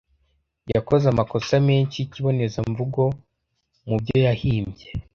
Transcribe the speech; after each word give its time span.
Yakoze 0.73 1.05
amakosa 1.09 1.53
menshi 1.67 1.95
yikibonezamvugo 1.99 3.01
mubyo 3.87 4.15
yahimbye. 4.25 4.87